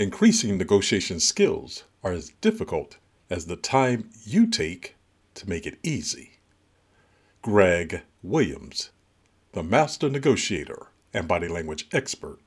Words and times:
Increasing 0.00 0.56
negotiation 0.56 1.18
skills 1.18 1.82
are 2.04 2.12
as 2.12 2.30
difficult 2.40 2.98
as 3.28 3.46
the 3.46 3.56
time 3.56 4.08
you 4.22 4.46
take 4.46 4.94
to 5.34 5.48
make 5.48 5.66
it 5.66 5.76
easy. 5.82 6.38
Greg 7.42 8.02
Williams, 8.22 8.90
the 9.54 9.64
master 9.64 10.08
negotiator 10.08 10.86
and 11.12 11.26
body 11.26 11.48
language 11.48 11.88
expert. 11.92 12.38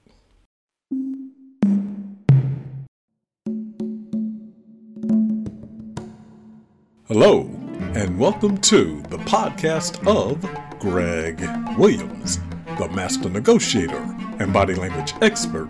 Hello, 7.10 7.50
and 7.96 8.18
welcome 8.18 8.60
to 8.60 9.04
the 9.10 9.18
podcast 9.18 10.00
of 10.08 10.40
Greg 10.80 11.42
Williams, 11.78 12.40
the 12.78 12.88
master 12.94 13.30
negotiator 13.30 14.02
and 14.40 14.54
body 14.54 14.76
language 14.76 15.14
expert. 15.22 15.70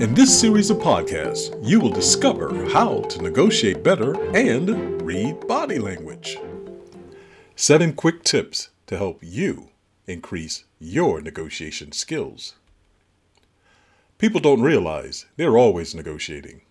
In 0.00 0.14
this 0.14 0.40
series 0.40 0.70
of 0.70 0.78
podcasts, 0.78 1.54
you 1.62 1.78
will 1.78 1.90
discover 1.90 2.64
how 2.70 3.02
to 3.02 3.20
negotiate 3.20 3.84
better 3.84 4.14
and 4.34 5.02
read 5.02 5.46
body 5.46 5.78
language. 5.78 6.38
Seven 7.54 7.92
quick 7.92 8.24
tips 8.24 8.70
to 8.86 8.96
help 8.96 9.18
you 9.20 9.68
increase 10.06 10.64
your 10.78 11.20
negotiation 11.20 11.92
skills. 11.92 12.54
People 14.16 14.40
don't 14.40 14.62
realize 14.62 15.26
they're 15.36 15.58
always 15.58 15.94
negotiating. 15.94 16.62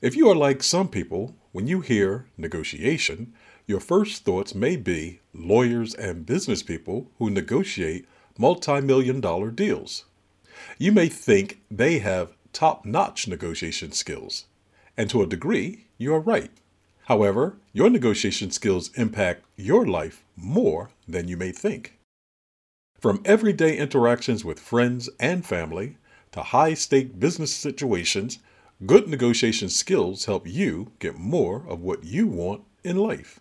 If 0.00 0.16
you 0.16 0.30
are 0.30 0.34
like 0.34 0.62
some 0.62 0.88
people, 0.88 1.34
when 1.52 1.66
you 1.66 1.82
hear 1.82 2.24
negotiation, 2.38 3.34
your 3.66 3.80
first 3.80 4.24
thoughts 4.24 4.54
may 4.54 4.76
be 4.76 5.20
lawyers 5.34 5.94
and 5.94 6.24
business 6.24 6.62
people 6.62 7.10
who 7.18 7.28
negotiate 7.28 8.06
multi 8.38 8.80
million 8.80 9.20
dollar 9.20 9.50
deals. 9.50 10.06
You 10.78 10.92
may 10.92 11.08
think 11.08 11.60
they 11.70 11.98
have 11.98 12.34
top 12.52 12.84
notch 12.84 13.26
negotiation 13.26 13.92
skills, 13.92 14.46
and 14.96 15.10
to 15.10 15.22
a 15.22 15.26
degree, 15.26 15.86
you 15.98 16.14
are 16.14 16.20
right. 16.20 16.50
However, 17.06 17.56
your 17.72 17.90
negotiation 17.90 18.50
skills 18.50 18.90
impact 18.94 19.44
your 19.56 19.86
life 19.86 20.24
more 20.36 20.90
than 21.08 21.28
you 21.28 21.36
may 21.36 21.52
think. 21.52 21.98
From 23.00 23.20
everyday 23.24 23.76
interactions 23.76 24.44
with 24.44 24.60
friends 24.60 25.10
and 25.20 25.44
family 25.44 25.96
to 26.32 26.42
high 26.42 26.74
stake 26.74 27.18
business 27.18 27.52
situations 27.52 28.38
Good 28.86 29.08
negotiation 29.08 29.68
skills 29.68 30.24
help 30.24 30.48
you 30.48 30.92
get 30.98 31.16
more 31.16 31.64
of 31.68 31.80
what 31.80 32.02
you 32.02 32.26
want 32.26 32.64
in 32.82 32.96
life. 32.96 33.38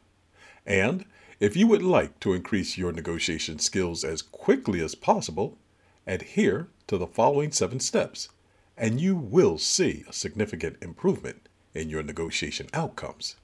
And 0.64 1.05
if 1.39 1.58
you 1.58 1.66
would 1.67 1.81
like 1.81 2.20
to 2.20 2.33
increase 2.33 2.77
your 2.77 2.94
negotiation 2.94 3.58
skills 3.58 4.03
as 4.03 4.22
quickly 4.22 4.80
as 4.80 4.94
possible, 4.94 5.58
adhere 6.05 6.67
to 6.88 6.98
the 6.98 7.08
following 7.08 7.52
seven 7.52 7.80
steps, 7.80 8.30
and 8.78 9.00
you 9.00 9.16
will 9.16 9.58
see 9.58 10.03
a 10.08 10.14
significant 10.14 10.78
improvement 10.81 11.48
in 11.73 11.89
your 11.89 12.03
negotiation 12.03 12.67
outcomes. 12.73 13.36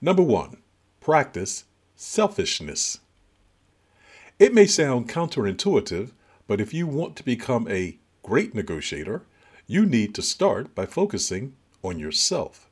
Number 0.00 0.22
one, 0.22 0.58
practice 1.00 1.64
selfishness. 1.96 2.98
It 4.38 4.52
may 4.52 4.66
sound 4.66 5.08
counterintuitive, 5.08 6.10
but 6.46 6.60
if 6.60 6.74
you 6.74 6.86
want 6.86 7.16
to 7.16 7.24
become 7.24 7.68
a 7.68 7.98
great 8.22 8.54
negotiator, 8.54 9.22
you 9.66 9.86
need 9.86 10.14
to 10.14 10.22
start 10.22 10.74
by 10.74 10.86
focusing 10.86 11.54
on 11.82 11.98
yourself. 11.98 12.68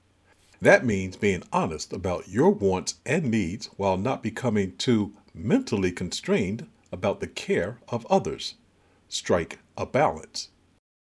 That 0.60 0.84
means 0.84 1.16
being 1.16 1.42
honest 1.52 1.92
about 1.92 2.28
your 2.28 2.50
wants 2.50 2.97
and 3.04 3.31
needs 3.31 3.66
while 3.76 3.97
not 3.97 4.22
becoming 4.22 4.76
too 4.76 5.12
mentally 5.34 5.91
constrained 5.91 6.66
about 6.92 7.20
the 7.20 7.26
care 7.26 7.78
of 7.88 8.06
others. 8.06 8.54
Strike 9.12 9.58
a 9.76 9.84
balance. 9.84 10.48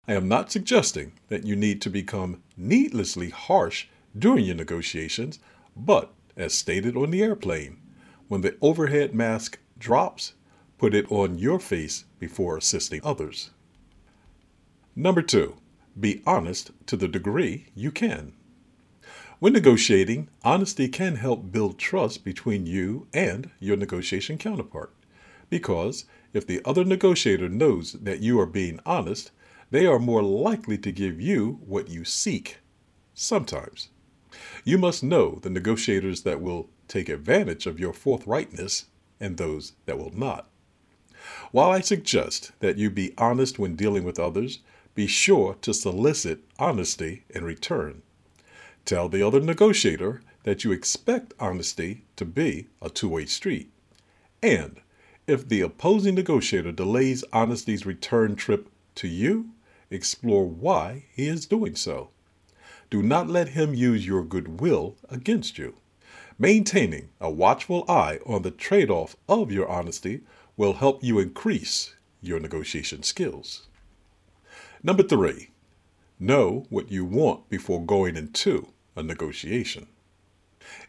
I 0.08 0.14
am 0.14 0.28
not 0.28 0.52
suggesting 0.52 1.14
that 1.28 1.46
you 1.46 1.56
need 1.56 1.84
to 1.84 1.90
become 1.92 2.42
needlessly 2.58 3.30
harsh 3.30 3.90
during 4.18 4.46
your 4.46 4.56
negotiations, 4.56 5.38
but 5.76 6.12
as 6.36 6.56
stated 6.56 6.98
on 6.98 7.12
the 7.12 7.22
airplane, 7.22 7.78
when 8.28 8.42
the 8.42 8.58
overhead 8.60 9.14
mask 9.14 9.60
drops, 9.78 10.34
put 10.80 10.96
it 10.96 11.12
on 11.12 11.38
your 11.38 11.60
face 11.60 12.06
before 12.18 12.58
assisting 12.58 13.02
others. 13.04 13.52
Number 14.96 15.22
two, 15.22 15.58
be 15.98 16.24
honest 16.26 16.72
to 16.88 16.98
the 16.98 17.08
degree 17.08 17.68
you 17.76 17.92
can. 17.92 18.34
When 19.38 19.54
negotiating, 19.54 20.28
honesty 20.44 20.88
can 20.88 21.18
help 21.18 21.52
build 21.52 21.78
trust 21.78 22.24
between 22.24 22.66
you 22.66 23.06
and 23.14 23.52
your 23.60 23.78
negotiation 23.78 24.40
counterpart. 24.40 24.92
Because 25.52 26.06
if 26.34 26.48
the 26.48 26.62
other 26.64 26.86
negotiator 26.86 27.50
knows 27.50 27.92
that 27.92 28.22
you 28.22 28.40
are 28.40 28.46
being 28.46 28.80
honest, 28.86 29.32
they 29.70 29.86
are 29.86 30.00
more 30.00 30.24
likely 30.24 30.78
to 30.78 30.94
give 30.94 31.20
you 31.20 31.60
what 31.66 31.90
you 31.90 32.06
seek. 32.06 32.60
Sometimes. 33.14 33.90
You 34.64 34.78
must 34.78 35.04
know 35.04 35.40
the 35.42 35.50
negotiators 35.50 36.22
that 36.22 36.42
will 36.42 36.70
take 36.88 37.10
advantage 37.10 37.68
of 37.68 37.82
your 37.82 37.92
forthrightness 37.92 38.86
and 39.20 39.36
those 39.36 39.74
that 39.86 40.00
will 40.00 40.18
not. 40.18 40.48
While 41.52 41.70
I 41.70 41.82
suggest 41.82 42.54
that 42.62 42.78
you 42.78 42.90
be 42.90 43.14
honest 43.18 43.60
when 43.60 43.76
dealing 43.76 44.06
with 44.06 44.20
others, 44.20 44.60
be 44.96 45.06
sure 45.06 45.56
to 45.62 45.74
solicit 45.74 46.40
honesty 46.60 47.26
in 47.30 47.44
return. 47.44 48.04
Tell 48.86 49.10
the 49.10 49.22
other 49.22 49.42
negotiator 49.42 50.22
that 50.44 50.64
you 50.64 50.72
expect 50.72 51.34
honesty 51.42 52.06
to 52.16 52.24
be 52.24 52.68
a 52.82 52.90
two 52.90 53.10
way 53.10 53.26
street. 53.26 53.70
And 54.42 54.80
if 55.28 55.48
the 55.48 55.62
opposing 55.62 56.16
negotiator 56.16 56.72
delays 56.72 57.24
honesty's 57.32 57.86
return 57.86 58.36
trip 58.36 58.70
to 58.96 59.08
you, 59.08 59.50
explore 59.90 60.46
why 60.46 61.06
he 61.14 61.28
is 61.28 61.46
doing 61.46 61.76
so. 61.76 62.10
Do 62.90 63.02
not 63.02 63.30
let 63.30 63.50
him 63.50 63.74
use 63.74 64.06
your 64.06 64.24
goodwill 64.24 64.96
against 65.10 65.58
you. 65.58 65.76
Maintaining 66.38 67.10
a 67.20 67.30
watchful 67.30 67.86
eye 67.88 68.20
on 68.26 68.42
the 68.42 68.52
trade 68.52 68.90
off 68.90 69.16
of 69.30 69.52
your 69.52 69.70
honesty 69.70 70.22
will 70.58 70.74
help 70.74 71.04
you 71.04 71.20
increase 71.20 71.96
your 72.22 72.40
negotiation 72.40 73.04
skills. 73.04 73.68
Number 74.84 75.04
three, 75.04 75.52
know 76.20 76.66
what 76.70 76.92
you 76.92 77.06
want 77.06 77.50
before 77.50 77.86
going 77.86 78.16
into 78.16 78.68
a 78.96 79.04
negotiation. 79.04 79.88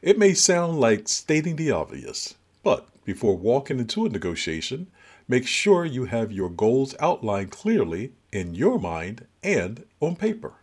It 0.00 0.18
may 0.18 0.34
sound 0.34 0.80
like 0.80 1.08
stating 1.08 1.56
the 1.56 1.70
obvious, 1.70 2.34
but 2.62 2.88
before 3.04 3.36
walking 3.36 3.78
into 3.78 4.06
a 4.06 4.10
negotiation, 4.10 4.88
make 5.28 5.46
sure 5.46 5.84
you 5.84 6.04
have 6.04 6.30
your 6.30 6.50
goals 6.50 6.94
outlined 7.00 7.50
clearly 7.50 8.12
in 8.30 8.54
your 8.54 8.78
mind 8.78 9.26
and 9.42 9.84
on 10.00 10.16
paper. 10.16 10.54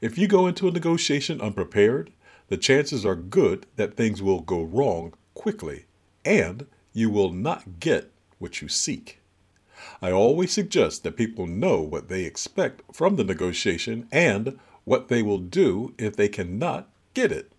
If 0.00 0.18
you 0.18 0.28
go 0.28 0.46
into 0.46 0.68
a 0.68 0.72
negotiation 0.72 1.40
unprepared, 1.40 2.12
the 2.48 2.56
chances 2.56 3.06
are 3.06 3.14
good 3.14 3.66
that 3.76 3.96
things 3.96 4.22
will 4.22 4.40
go 4.40 4.62
wrong 4.62 5.14
quickly 5.34 5.86
and 6.24 6.66
you 6.92 7.08
will 7.08 7.32
not 7.32 7.80
get 7.80 8.10
what 8.38 8.60
you 8.60 8.68
seek. 8.68 9.18
I 10.00 10.12
always 10.12 10.52
suggest 10.52 11.02
that 11.02 11.16
people 11.16 11.46
know 11.46 11.80
what 11.80 12.08
they 12.08 12.24
expect 12.24 12.82
from 12.92 13.16
the 13.16 13.24
negotiation 13.24 14.06
and 14.12 14.58
what 14.84 15.08
they 15.08 15.22
will 15.22 15.38
do 15.38 15.94
if 15.98 16.14
they 16.14 16.28
cannot 16.28 16.88
get 17.14 17.32
it. 17.32 17.52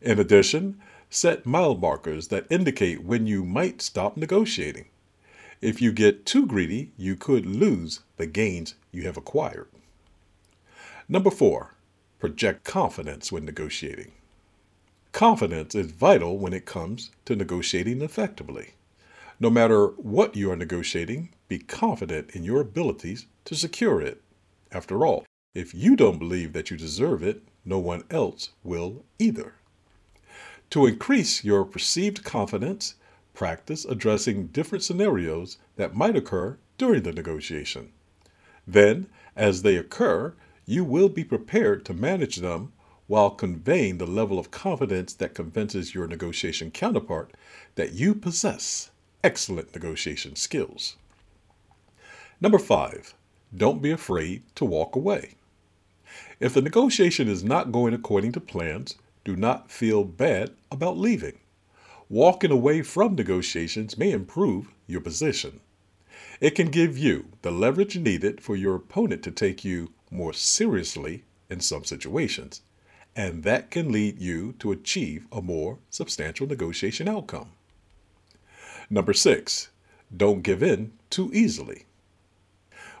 In 0.00 0.18
addition, 0.18 0.80
set 1.10 1.46
mile 1.46 1.74
markers 1.74 2.28
that 2.28 2.46
indicate 2.50 3.02
when 3.02 3.26
you 3.26 3.44
might 3.44 3.80
stop 3.82 4.16
negotiating. 4.16 4.86
If 5.60 5.80
you 5.80 5.92
get 5.92 6.26
too 6.26 6.46
greedy, 6.46 6.92
you 6.96 7.16
could 7.16 7.46
lose 7.46 8.00
the 8.16 8.26
gains 8.26 8.74
you 8.92 9.02
have 9.04 9.16
acquired. 9.16 9.68
Number 11.08 11.30
four, 11.30 11.74
project 12.18 12.64
confidence 12.64 13.30
when 13.30 13.44
negotiating. 13.44 14.12
Confidence 15.12 15.74
is 15.74 15.92
vital 15.92 16.36
when 16.36 16.52
it 16.52 16.66
comes 16.66 17.10
to 17.24 17.36
negotiating 17.36 18.02
effectively. 18.02 18.74
No 19.38 19.48
matter 19.50 19.86
what 19.86 20.36
you 20.36 20.50
are 20.50 20.56
negotiating, 20.56 21.30
be 21.48 21.58
confident 21.58 22.30
in 22.30 22.42
your 22.42 22.60
abilities 22.60 23.26
to 23.44 23.54
secure 23.54 24.00
it. 24.00 24.20
After 24.72 25.06
all, 25.06 25.24
if 25.54 25.74
you 25.74 25.96
don't 25.96 26.18
believe 26.18 26.52
that 26.52 26.70
you 26.70 26.76
deserve 26.76 27.22
it, 27.22 27.42
no 27.64 27.78
one 27.78 28.04
else 28.10 28.50
will 28.62 29.04
either. 29.18 29.54
To 30.70 30.86
increase 30.86 31.44
your 31.44 31.64
perceived 31.64 32.24
confidence, 32.24 32.94
practice 33.34 33.84
addressing 33.84 34.48
different 34.48 34.82
scenarios 34.82 35.58
that 35.76 35.94
might 35.94 36.16
occur 36.16 36.58
during 36.78 37.02
the 37.02 37.12
negotiation. 37.12 37.92
Then, 38.66 39.06
as 39.36 39.62
they 39.62 39.76
occur, 39.76 40.34
you 40.64 40.84
will 40.84 41.08
be 41.08 41.24
prepared 41.24 41.84
to 41.84 41.94
manage 41.94 42.36
them 42.36 42.72
while 43.06 43.30
conveying 43.30 43.98
the 43.98 44.06
level 44.06 44.38
of 44.38 44.50
confidence 44.50 45.12
that 45.14 45.34
convinces 45.34 45.94
your 45.94 46.08
negotiation 46.08 46.70
counterpart 46.72 47.32
that 47.76 47.92
you 47.92 48.14
possess 48.14 48.90
excellent 49.22 49.72
negotiation 49.72 50.34
skills. 50.34 50.96
Number 52.40 52.58
five, 52.58 53.14
don't 53.56 53.80
be 53.80 53.92
afraid 53.92 54.42
to 54.56 54.64
walk 54.64 54.96
away. 54.96 55.34
If 56.40 56.54
the 56.54 56.62
negotiation 56.62 57.28
is 57.28 57.44
not 57.44 57.72
going 57.72 57.94
according 57.94 58.32
to 58.32 58.40
plans, 58.40 58.96
do 59.26 59.34
not 59.34 59.72
feel 59.72 60.04
bad 60.04 60.52
about 60.70 60.96
leaving. 60.96 61.36
Walking 62.08 62.52
away 62.52 62.80
from 62.82 63.16
negotiations 63.16 63.98
may 63.98 64.12
improve 64.12 64.68
your 64.86 65.00
position. 65.00 65.58
It 66.40 66.52
can 66.52 66.68
give 66.68 66.96
you 66.96 67.32
the 67.42 67.50
leverage 67.50 67.98
needed 67.98 68.40
for 68.40 68.54
your 68.54 68.76
opponent 68.76 69.24
to 69.24 69.32
take 69.32 69.64
you 69.64 69.92
more 70.12 70.32
seriously 70.32 71.24
in 71.50 71.58
some 71.58 71.82
situations, 71.82 72.60
and 73.16 73.42
that 73.42 73.72
can 73.72 73.90
lead 73.90 74.20
you 74.20 74.52
to 74.60 74.70
achieve 74.70 75.26
a 75.32 75.42
more 75.42 75.80
substantial 75.90 76.46
negotiation 76.46 77.08
outcome. 77.08 77.50
Number 78.88 79.12
six, 79.12 79.70
don't 80.16 80.42
give 80.42 80.62
in 80.62 80.92
too 81.10 81.32
easily. 81.32 81.86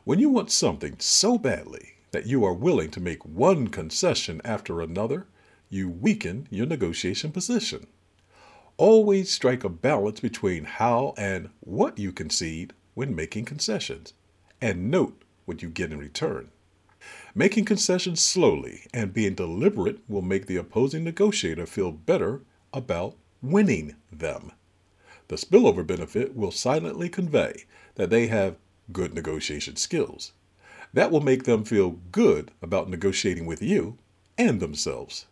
When 0.02 0.18
you 0.18 0.30
want 0.30 0.50
something 0.50 0.96
so 0.98 1.38
badly 1.38 1.92
that 2.10 2.26
you 2.26 2.44
are 2.44 2.52
willing 2.52 2.90
to 2.90 3.00
make 3.00 3.24
one 3.24 3.68
concession 3.68 4.40
after 4.44 4.80
another, 4.80 5.28
you 5.68 5.88
weaken 5.88 6.46
your 6.50 6.66
negotiation 6.66 7.32
position. 7.32 7.86
Always 8.76 9.30
strike 9.30 9.64
a 9.64 9.68
balance 9.68 10.20
between 10.20 10.64
how 10.64 11.14
and 11.16 11.50
what 11.60 11.98
you 11.98 12.12
concede 12.12 12.72
when 12.94 13.14
making 13.14 13.44
concessions, 13.44 14.12
and 14.60 14.90
note 14.90 15.22
what 15.44 15.62
you 15.62 15.68
get 15.68 15.92
in 15.92 15.98
return. 15.98 16.50
Making 17.34 17.64
concessions 17.64 18.20
slowly 18.20 18.86
and 18.92 19.12
being 19.12 19.34
deliberate 19.34 20.00
will 20.08 20.22
make 20.22 20.46
the 20.46 20.56
opposing 20.56 21.04
negotiator 21.04 21.66
feel 21.66 21.92
better 21.92 22.42
about 22.72 23.16
winning 23.42 23.96
them. 24.10 24.52
The 25.28 25.36
spillover 25.36 25.86
benefit 25.86 26.34
will 26.36 26.50
silently 26.50 27.08
convey 27.08 27.64
that 27.96 28.10
they 28.10 28.28
have 28.28 28.56
good 28.92 29.14
negotiation 29.14 29.76
skills. 29.76 30.32
That 30.92 31.10
will 31.10 31.20
make 31.20 31.44
them 31.44 31.64
feel 31.64 31.98
good 32.12 32.52
about 32.62 32.88
negotiating 32.88 33.46
with 33.46 33.60
you 33.60 33.98
and 34.38 34.60
themselves. 34.60 35.26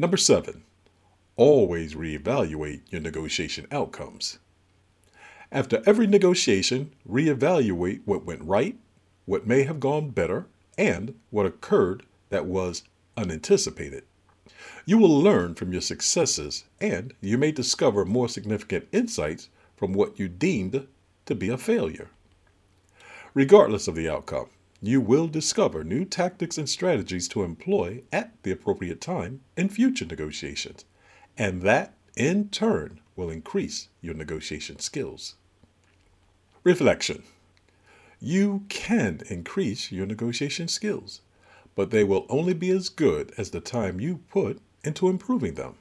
Number 0.00 0.16
seven, 0.16 0.62
always 1.34 1.96
reevaluate 1.96 2.82
your 2.88 3.00
negotiation 3.00 3.66
outcomes. 3.72 4.38
After 5.50 5.82
every 5.86 6.06
negotiation, 6.06 6.92
reevaluate 7.04 8.02
what 8.04 8.24
went 8.24 8.44
right, 8.44 8.78
what 9.26 9.48
may 9.48 9.64
have 9.64 9.80
gone 9.80 10.10
better, 10.10 10.46
and 10.78 11.18
what 11.30 11.46
occurred 11.46 12.04
that 12.28 12.46
was 12.46 12.84
unanticipated. 13.16 14.04
You 14.86 14.98
will 14.98 15.20
learn 15.20 15.56
from 15.56 15.72
your 15.72 15.82
successes, 15.82 16.62
and 16.80 17.12
you 17.20 17.36
may 17.36 17.50
discover 17.50 18.04
more 18.04 18.28
significant 18.28 18.86
insights 18.92 19.48
from 19.76 19.92
what 19.94 20.16
you 20.16 20.28
deemed 20.28 20.86
to 21.26 21.34
be 21.34 21.48
a 21.48 21.58
failure. 21.58 22.10
Regardless 23.34 23.88
of 23.88 23.96
the 23.96 24.08
outcome, 24.08 24.46
you 24.80 25.00
will 25.00 25.26
discover 25.26 25.82
new 25.82 26.04
tactics 26.04 26.56
and 26.56 26.68
strategies 26.68 27.26
to 27.28 27.42
employ 27.42 28.02
at 28.12 28.32
the 28.44 28.52
appropriate 28.52 29.00
time 29.00 29.40
in 29.56 29.68
future 29.68 30.06
negotiations, 30.06 30.84
and 31.36 31.62
that, 31.62 31.94
in 32.16 32.48
turn, 32.48 33.00
will 33.16 33.28
increase 33.28 33.88
your 34.00 34.14
negotiation 34.14 34.78
skills. 34.78 35.34
Reflection 36.62 37.24
You 38.20 38.64
can 38.68 39.22
increase 39.28 39.90
your 39.90 40.06
negotiation 40.06 40.68
skills, 40.68 41.22
but 41.74 41.90
they 41.90 42.04
will 42.04 42.26
only 42.28 42.54
be 42.54 42.70
as 42.70 42.88
good 42.88 43.32
as 43.36 43.50
the 43.50 43.60
time 43.60 44.00
you 44.00 44.18
put 44.30 44.60
into 44.84 45.08
improving 45.08 45.54
them. 45.54 45.74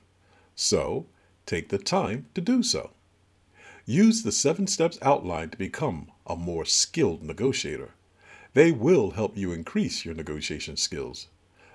So, 0.56 1.06
take 1.46 1.70
the 1.70 1.78
time 1.78 2.26
to 2.34 2.42
do 2.42 2.64
so. 2.64 2.92
Use 3.86 4.24
the 4.24 4.32
seven 4.32 4.66
steps 4.66 4.98
outlined 5.02 5.52
to 5.52 5.58
become 5.58 6.12
a 6.26 6.36
more 6.36 6.66
skilled 6.66 7.24
negotiator. 7.24 7.92
They 8.58 8.72
will 8.72 9.12
help 9.12 9.38
you 9.38 9.52
increase 9.52 10.04
your 10.04 10.16
negotiation 10.16 10.78
skills. 10.78 11.28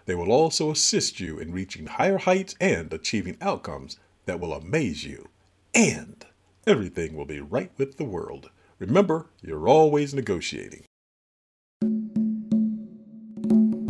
They 0.06 0.16
will 0.16 0.32
also 0.32 0.72
assist 0.72 1.20
you 1.20 1.38
in 1.38 1.52
reaching 1.52 1.86
higher 1.86 2.18
heights 2.18 2.56
and 2.60 2.92
achieving 2.92 3.36
outcomes 3.40 4.00
that 4.26 4.40
will 4.40 4.52
amaze 4.52 5.04
you. 5.04 5.28
And 5.72 6.26
everything 6.66 7.14
will 7.14 7.24
be 7.24 7.38
right 7.38 7.70
with 7.76 7.98
the 7.98 8.04
world. 8.04 8.50
Remember, 8.80 9.26
you're 9.42 9.68
always 9.68 10.12
negotiating. 10.12 10.82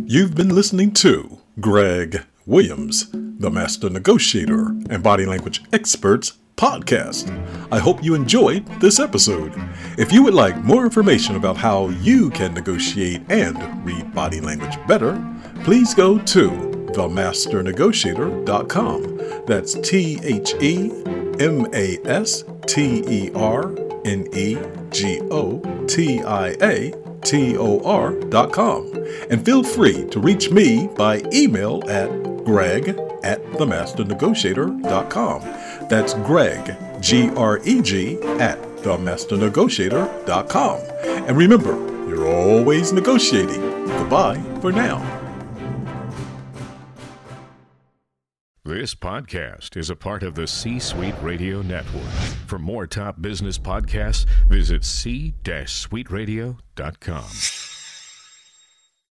You've 0.05 0.35
been 0.35 0.55
listening 0.55 0.93
to 0.93 1.39
Greg 1.61 2.27
Williams, 2.45 3.09
the 3.11 3.51
Master 3.51 3.89
Negotiator 3.89 4.67
and 4.91 5.03
Body 5.03 5.25
Language 5.25 5.63
Experts 5.73 6.35
podcast. 6.57 7.31
I 7.73 7.79
hope 7.79 8.05
you 8.05 8.15
enjoyed 8.15 8.67
this 8.81 9.01
episode. 9.01 9.53
If 9.99 10.13
you 10.13 10.23
would 10.23 10.35
like 10.35 10.63
more 10.65 10.85
information 10.85 11.35
about 11.37 11.57
how 11.57 11.89
you 11.89 12.29
can 12.31 12.53
negotiate 12.55 13.23
and 13.29 13.85
read 13.85 14.15
body 14.15 14.41
language 14.41 14.79
better, 14.87 15.21
please 15.65 15.93
go 15.95 16.19
to 16.19 16.51
themasternegotiator.com. 16.51 19.47
That's 19.47 19.75
T 19.75 20.21
H 20.23 20.55
E 20.61 20.91
M 21.41 21.67
A 21.75 21.99
S 22.05 22.45
T 22.67 23.03
E 23.09 23.33
R 23.35 23.75
N 24.05 24.27
E 24.33 24.57
G 24.91 25.21
O 25.31 25.61
T 25.87 26.23
I 26.23 26.49
A 26.61 26.93
T 27.23 27.57
O 27.57 27.81
R.com. 27.83 28.93
And 29.31 29.43
feel 29.45 29.63
free 29.63 30.05
to 30.11 30.19
reach 30.21 30.51
me 30.51 30.89
by 30.97 31.23
email 31.33 31.83
at 31.89 32.09
greg 32.45 32.89
at 33.23 33.43
themasternegotiator.com. 33.53 35.41
That's 35.93 36.15
Greg, 36.15 36.75
G 37.03 37.29
R 37.37 37.61
E 37.65 37.83
G, 37.83 38.17
at 38.41 38.59
themasternegotiator.com. 38.79 40.81
And 41.27 41.37
remember, 41.37 41.75
you're 42.09 42.27
always 42.27 42.95
negotiating. 42.95 43.61
Goodbye 43.61 44.41
for 44.63 44.73
now. 44.73 45.01
This 48.65 48.95
podcast 48.95 49.77
is 49.77 49.91
a 49.91 49.97
part 49.97 50.23
of 50.23 50.35
the 50.35 50.47
C 50.47 50.79
Suite 50.79 51.17
Radio 51.21 51.61
Network. 51.61 52.09
For 52.47 52.59
more 52.59 52.87
top 52.87 53.21
business 53.21 53.59
podcasts, 53.59 54.25
visit 54.49 54.85
c-suiteradio.com. 54.85 57.72